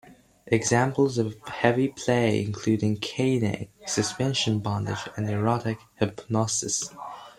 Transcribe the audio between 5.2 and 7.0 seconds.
erotic hypnosis.